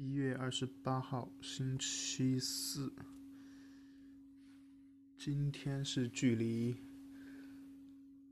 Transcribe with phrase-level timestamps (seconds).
[0.00, 2.92] 一月二十八号，星期四。
[5.16, 6.76] 今天是距离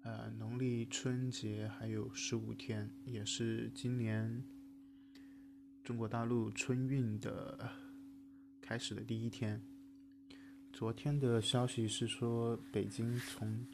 [0.02, 4.44] 呃农历春节还有十五天，也是今年
[5.82, 7.68] 中国大陆春运的
[8.60, 9.60] 开始的第一天。
[10.72, 13.66] 昨天的消息是说，北京从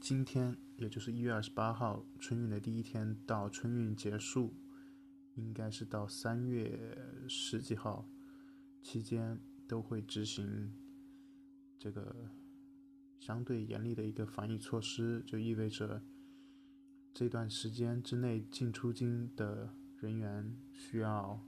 [0.00, 4.52] 今天，也就是一月二十八号春运的第一天到春运结束。
[5.38, 6.98] 应该是到三月
[7.28, 8.08] 十几号
[8.82, 10.74] 期间都会执行
[11.78, 12.28] 这个
[13.20, 16.02] 相对严厉的一个防疫措施，就意味着
[17.14, 21.40] 这段时间之内进出京的人员需要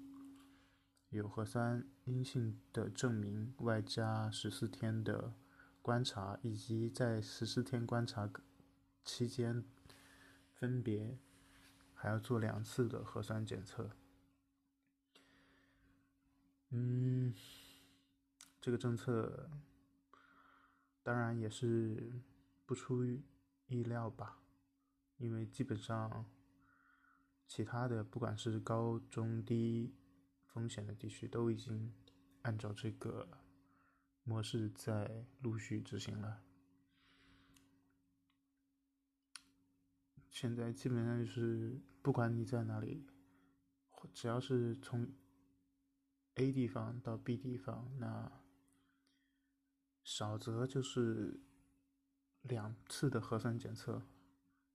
[1.09, 5.35] 有核酸阴性的证明，外加十四天的
[5.83, 8.31] 观察，以及在十四天观察
[9.05, 9.65] 期间
[10.53, 11.19] 分别。
[12.03, 13.91] 还要做两次的核酸检测。
[16.71, 17.35] 嗯，
[18.59, 19.51] 这个政策
[21.03, 22.23] 当然也是
[22.65, 23.05] 不出
[23.67, 24.39] 意料吧，
[25.19, 26.25] 因为基本上
[27.47, 29.95] 其他的不管是高中低
[30.47, 31.93] 风险的地区都已经
[32.41, 33.29] 按照这个
[34.23, 36.41] 模式在陆续执行了。
[40.31, 43.05] 现在基本上就是，不管你在哪里，
[44.15, 45.13] 只要是从
[46.37, 48.31] A 地方到 B 地方，那
[50.05, 51.41] 少则就是
[52.43, 54.07] 两次的核酸检测，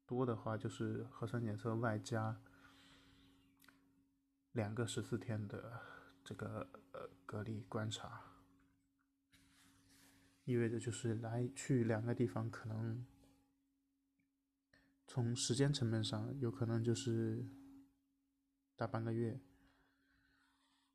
[0.05, 2.41] 多的话就是核酸检测外加
[4.51, 5.79] 两个十四天的
[6.23, 8.21] 这个呃隔离观察，
[10.43, 13.05] 意味着就是来去两个地方可能。
[15.15, 17.47] 从时间成本上，有可能就是
[18.75, 19.39] 大半个月，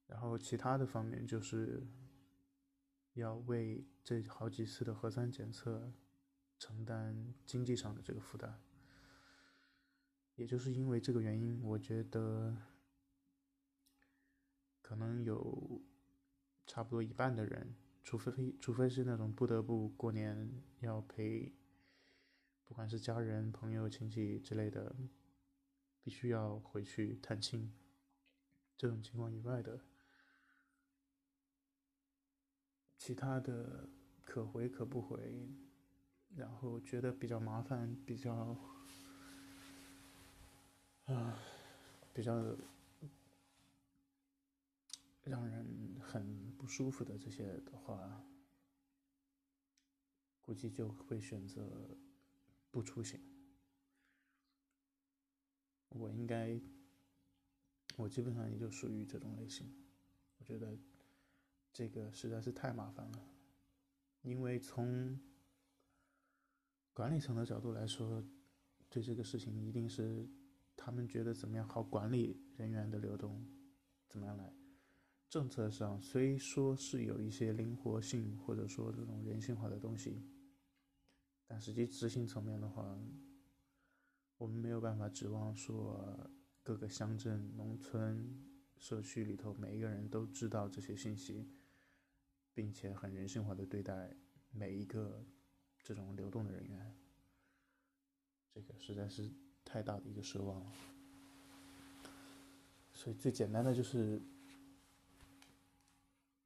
[0.09, 1.89] 然后其他的方面就是
[3.15, 5.95] 要为这好几次的核酸检测
[6.59, 8.61] 承担经济上的这个负担。
[10.35, 12.55] 也就是因为这个原因，我觉得
[14.83, 15.81] 可能有
[16.67, 17.75] 差不多一半的人，
[18.05, 21.55] 除非除非是那种不得不过年要陪。
[22.71, 24.95] 不管是家人、朋友、亲戚之类的，
[26.05, 27.75] 必须要回去探亲。
[28.77, 29.81] 这种情况以外的，
[32.97, 33.89] 其他的
[34.25, 35.51] 可回可不回，
[36.37, 38.57] 然后觉得比较麻烦、比较
[41.07, 41.43] 啊
[42.15, 42.57] 比较
[45.25, 48.25] 让人很不舒服的这些的话，
[50.41, 51.99] 估计就会选择。
[52.71, 53.21] 不出行，
[55.89, 56.61] 我应该，
[57.97, 59.73] 我基本上也就属于这种类型。
[60.39, 60.79] 我觉得
[61.73, 63.29] 这个实在是太麻烦了，
[64.23, 65.19] 因为从
[66.93, 68.25] 管理层的角度来说，
[68.89, 70.29] 对这个事情一定是
[70.77, 73.45] 他们觉得怎么样好管理人员的流动，
[74.09, 74.55] 怎么样来。
[75.29, 80.23] 政策上虽说是有一些灵活性，或者说这种人性化的东西。
[81.53, 82.97] 但实际执行层面的话，
[84.39, 86.31] 我们没有办法指望说
[86.63, 88.41] 各个乡镇、农村、
[88.79, 91.51] 社区里头每一个人都知道这些信息，
[92.55, 94.15] 并且很人性化的对待
[94.53, 95.27] 每一个
[95.83, 96.97] 这种流动的人员，
[98.55, 99.29] 这个实在是
[99.65, 100.73] 太大的一个奢望了。
[102.95, 104.23] 所以最简单的就是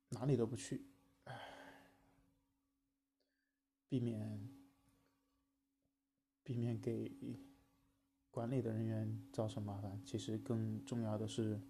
[0.08, 0.82] 哪里都不去，
[1.24, 1.38] 唉，
[3.86, 4.53] 避免。
[6.44, 7.10] 避免给
[8.30, 11.60] 管理的人员造成麻烦，其实更重要的是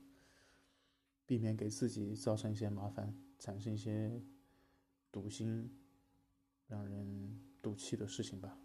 [1.25, 4.21] 避免给自己造成一些麻烦，产生一些
[5.13, 5.79] 堵心、
[6.67, 8.59] 让人赌气的事情吧。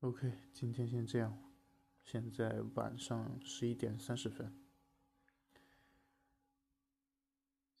[0.00, 1.36] OK，今天先这样，
[2.04, 4.54] 现在晚上十一点三十分，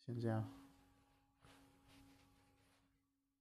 [0.00, 0.63] 先这样。